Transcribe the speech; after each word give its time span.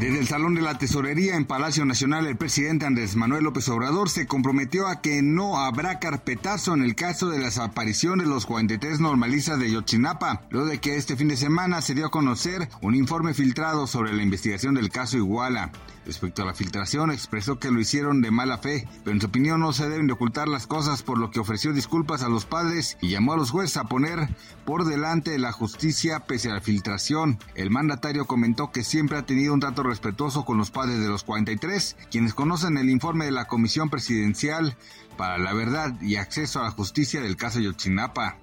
Desde 0.00 0.18
el 0.18 0.26
Salón 0.26 0.56
de 0.56 0.60
la 0.60 0.76
Tesorería 0.76 1.36
en 1.36 1.44
Palacio 1.44 1.84
Nacional, 1.84 2.26
el 2.26 2.36
presidente 2.36 2.84
Andrés 2.84 3.14
Manuel 3.14 3.44
López 3.44 3.68
Obrador 3.68 4.10
se 4.10 4.26
comprometió 4.26 4.88
a 4.88 5.00
que 5.00 5.22
no 5.22 5.60
habrá 5.60 6.00
carpetazo 6.00 6.74
en 6.74 6.82
el 6.82 6.96
caso 6.96 7.28
de 7.28 7.38
la 7.38 7.44
desaparición 7.44 8.18
de 8.18 8.26
los 8.26 8.44
43 8.44 8.98
normalistas 8.98 9.60
de 9.60 9.70
Yotzinapa, 9.70 10.42
luego 10.50 10.66
de 10.66 10.78
que 10.80 10.96
este 10.96 11.16
fin 11.16 11.28
de 11.28 11.36
semana 11.36 11.80
se 11.80 11.94
dio 11.94 12.06
a 12.06 12.10
conocer 12.10 12.68
un 12.82 12.96
informe 12.96 13.34
filtrado 13.34 13.86
sobre 13.86 14.12
la 14.12 14.24
investigación 14.24 14.74
del 14.74 14.90
caso 14.90 15.16
Iguala. 15.16 15.70
Respecto 16.06 16.42
a 16.42 16.44
la 16.44 16.54
filtración, 16.54 17.10
expresó 17.10 17.58
que 17.58 17.70
lo 17.70 17.80
hicieron 17.80 18.20
de 18.20 18.30
mala 18.30 18.58
fe, 18.58 18.86
pero 19.04 19.14
en 19.14 19.20
su 19.20 19.28
opinión 19.28 19.60
no 19.60 19.72
se 19.72 19.88
deben 19.88 20.06
de 20.06 20.12
ocultar 20.12 20.48
las 20.48 20.66
cosas, 20.66 21.02
por 21.02 21.18
lo 21.18 21.30
que 21.30 21.40
ofreció 21.40 21.72
disculpas 21.72 22.22
a 22.22 22.28
los 22.28 22.44
padres 22.44 22.98
y 23.00 23.08
llamó 23.08 23.32
a 23.32 23.36
los 23.36 23.50
jueces 23.50 23.78
a 23.78 23.84
poner 23.84 24.28
por 24.66 24.84
delante 24.84 25.38
la 25.38 25.52
justicia 25.52 26.20
pese 26.20 26.50
a 26.50 26.54
la 26.54 26.60
filtración. 26.60 27.38
El 27.54 27.70
mandatario 27.70 28.26
comentó 28.26 28.70
que 28.70 28.84
siempre 28.84 29.16
ha 29.16 29.24
tenido 29.24 29.54
un 29.54 29.60
trato 29.60 29.82
respetuoso 29.84 30.44
con 30.44 30.58
los 30.58 30.70
padres 30.70 31.00
de 31.00 31.08
los 31.08 31.24
43, 31.24 31.96
quienes 32.10 32.34
conocen 32.34 32.76
el 32.78 32.90
informe 32.90 33.24
de 33.24 33.32
la 33.32 33.46
Comisión 33.46 33.90
Presidencial 33.90 34.76
para 35.16 35.38
la 35.38 35.52
Verdad 35.52 35.94
y 36.00 36.16
Acceso 36.16 36.60
a 36.60 36.64
la 36.64 36.70
Justicia 36.70 37.20
del 37.20 37.36
caso 37.36 37.60
Yotzinapa. 37.60 38.38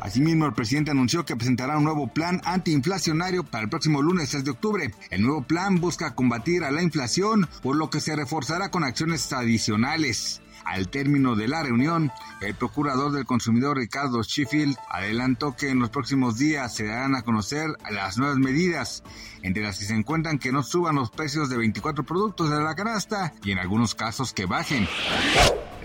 Asimismo, 0.00 0.46
el 0.46 0.52
presidente 0.52 0.92
anunció 0.92 1.24
que 1.24 1.34
presentará 1.34 1.76
un 1.78 1.84
nuevo 1.84 2.06
plan 2.06 2.40
antiinflacionario 2.44 3.42
para 3.42 3.64
el 3.64 3.70
próximo 3.70 4.02
lunes 4.02 4.28
6 4.28 4.44
de 4.44 4.50
octubre. 4.52 4.94
El 5.10 5.22
nuevo 5.22 5.42
plan 5.42 5.80
busca 5.80 6.14
combatir 6.14 6.62
a 6.62 6.70
la 6.70 6.82
inflación, 6.82 7.48
por 7.62 7.74
lo 7.74 7.90
que 7.90 8.00
se 8.00 8.14
reforzará 8.14 8.70
con 8.70 8.84
acciones 8.84 9.32
adicionales. 9.32 10.42
Al 10.66 10.88
término 10.88 11.36
de 11.36 11.46
la 11.46 11.62
reunión, 11.62 12.10
el 12.40 12.54
procurador 12.54 13.12
del 13.12 13.24
consumidor 13.24 13.76
Ricardo 13.76 14.22
Sheffield 14.22 14.76
adelantó 14.90 15.54
que 15.54 15.70
en 15.70 15.78
los 15.78 15.90
próximos 15.90 16.38
días 16.38 16.74
se 16.74 16.86
darán 16.86 17.14
a 17.14 17.22
conocer 17.22 17.70
las 17.90 18.18
nuevas 18.18 18.36
medidas, 18.36 19.04
entre 19.42 19.62
las 19.62 19.78
que 19.78 19.84
se 19.84 19.94
encuentran 19.94 20.38
que 20.38 20.50
no 20.50 20.64
suban 20.64 20.96
los 20.96 21.10
precios 21.10 21.48
de 21.48 21.56
24 21.56 22.04
productos 22.04 22.50
de 22.50 22.60
la 22.60 22.74
canasta 22.74 23.32
y 23.44 23.52
en 23.52 23.58
algunos 23.58 23.94
casos 23.94 24.32
que 24.32 24.46
bajen. 24.46 24.88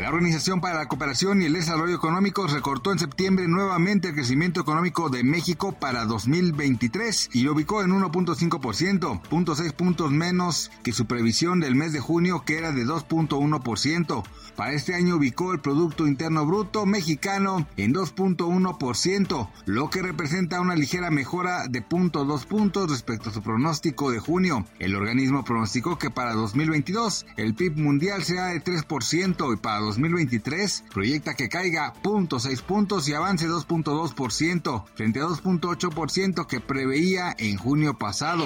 La 0.02 0.10
Organización 0.10 0.62
para 0.62 0.80
la 0.80 0.88
Cooperación 0.88 1.44
y 1.44 1.46
el 1.46 1.54
Desarrollo 1.54 1.96
Económico 1.96 2.48
recortó 2.48 2.92
en 2.92 2.98
septiembre 2.98 3.48
nuevamente 3.48 4.08
el 4.08 4.16
crecimiento 4.16 4.60
económico 4.60 5.10
de 5.10 5.24
México 5.24 5.74
para 5.74 6.06
2023 6.06 7.30
y 7.34 7.44
lo 7.44 7.54
ubicó 7.54 7.84
en 7.84 7.92
1.5%, 7.92 9.22
0.6 9.22 9.74
puntos 9.74 10.10
menos 10.10 10.72
que 10.82 10.92
su 10.92 11.06
previsión 11.06 11.60
del 11.60 11.76
mes 11.76 11.94
de 11.94 12.00
junio 12.00 12.42
que 12.44 12.58
era 12.58 12.72
de 12.72 12.84
2.1%. 12.84 14.24
Para 14.56 14.74
este 14.74 14.96
año 14.96 15.18
ubicó 15.18 15.54
el 15.54 15.60
Producto 15.60 16.08
Interno 16.08 16.48
Bruto 16.48 16.88
mexicano 16.88 17.68
en 17.78 17.94
2.1%, 17.94 19.50
lo 19.66 19.90
que 19.92 20.02
representa 20.02 20.62
una 20.62 20.74
ligera 20.74 21.12
mejora 21.12 21.68
de 21.68 21.86
0.2 21.86 22.48
puntos 22.48 22.90
respecto 22.90 23.30
a 23.30 23.34
su 23.34 23.44
pronóstico 23.44 24.10
de 24.10 24.18
junio. 24.18 24.66
El 24.80 24.96
organismo 24.96 25.44
pronosticó 25.44 26.00
que 26.00 26.10
para 26.10 26.34
2022 26.34 27.28
el 27.38 27.54
PIB 27.54 27.78
mundial 27.78 28.24
será 28.24 28.48
de 28.48 28.64
3% 28.64 29.54
y 29.54 29.58
para 29.58 29.91
2023 29.92 30.86
proyecta 30.94 31.34
que 31.34 31.50
caiga 31.50 31.94
0.6 32.04 32.62
puntos 32.62 33.10
y 33.10 33.14
avance 33.14 33.48
2.2% 33.48 34.86
frente 34.96 35.20
a 35.20 35.24
2.8% 35.24 36.48
que 36.48 36.60
preveía 36.62 37.36
en 37.38 37.58
junio 37.58 37.98
pasado. 37.98 38.46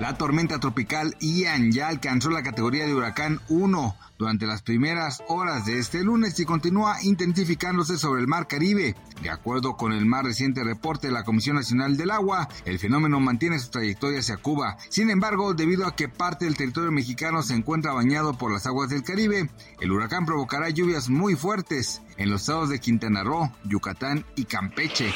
La 0.00 0.16
tormenta 0.16 0.58
tropical 0.58 1.14
Ian 1.20 1.72
ya 1.72 1.88
alcanzó 1.88 2.30
la 2.30 2.42
categoría 2.42 2.86
de 2.86 2.94
huracán 2.94 3.40
1 3.48 3.96
durante 4.20 4.46
las 4.46 4.60
primeras 4.60 5.22
horas 5.28 5.64
de 5.64 5.78
este 5.78 6.04
lunes 6.04 6.38
y 6.38 6.44
continúa 6.44 7.02
intensificándose 7.02 7.96
sobre 7.96 8.20
el 8.20 8.26
mar 8.26 8.46
Caribe. 8.48 8.94
De 9.22 9.30
acuerdo 9.30 9.76
con 9.76 9.92
el 9.92 10.04
más 10.04 10.24
reciente 10.24 10.62
reporte 10.62 11.06
de 11.06 11.14
la 11.14 11.24
Comisión 11.24 11.56
Nacional 11.56 11.96
del 11.96 12.10
Agua, 12.10 12.48
el 12.66 12.78
fenómeno 12.78 13.18
mantiene 13.18 13.58
su 13.58 13.70
trayectoria 13.70 14.20
hacia 14.20 14.36
Cuba. 14.36 14.76
Sin 14.90 15.08
embargo, 15.08 15.54
debido 15.54 15.86
a 15.86 15.96
que 15.96 16.08
parte 16.08 16.44
del 16.44 16.56
territorio 16.56 16.92
mexicano 16.92 17.42
se 17.42 17.54
encuentra 17.54 17.94
bañado 17.94 18.34
por 18.34 18.52
las 18.52 18.66
aguas 18.66 18.90
del 18.90 19.02
Caribe, 19.02 19.48
el 19.80 19.90
huracán 19.90 20.26
provocará 20.40 20.70
lluvias 20.70 21.10
muy 21.10 21.36
fuertes 21.36 22.00
en 22.16 22.30
los 22.30 22.40
estados 22.40 22.70
de 22.70 22.78
Quintana 22.78 23.22
Roo, 23.22 23.52
Yucatán 23.64 24.24
y 24.36 24.44
Campeche. 24.44 25.12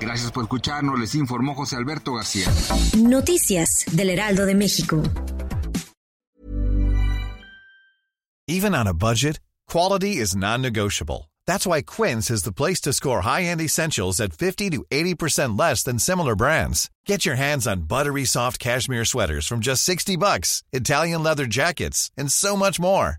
Gracias 0.00 0.32
por 0.32 0.42
escucharnos, 0.42 0.98
les 0.98 1.14
informó 1.14 1.54
José 1.54 1.76
Alberto 1.76 2.14
García. 2.14 2.48
Noticias 2.96 3.84
del 3.92 4.10
Heraldo 4.10 4.46
de 4.46 4.56
México. 4.56 5.00
Even 8.48 8.74
on 8.74 8.88
a 8.88 8.92
budget, 8.92 9.38
quality 9.68 10.16
is 10.16 10.34
non-negotiable. 10.34 11.30
That's 11.46 11.66
why 11.66 11.82
Quince 11.82 12.28
is 12.28 12.42
the 12.42 12.50
place 12.50 12.80
to 12.80 12.92
score 12.92 13.20
high-end 13.20 13.60
essentials 13.60 14.18
at 14.18 14.32
50 14.32 14.70
to 14.70 14.84
80% 14.90 15.56
less 15.56 15.84
than 15.84 16.00
similar 16.00 16.34
brands. 16.34 16.90
Get 17.06 17.24
your 17.24 17.36
hands 17.36 17.68
on 17.68 17.82
buttery 17.82 18.24
soft 18.24 18.58
cashmere 18.58 19.04
sweaters 19.04 19.46
from 19.46 19.60
just 19.60 19.84
60 19.84 20.16
bucks, 20.16 20.64
Italian 20.72 21.22
leather 21.22 21.46
jackets, 21.46 22.10
and 22.16 22.32
so 22.32 22.56
much 22.56 22.80
more. 22.80 23.18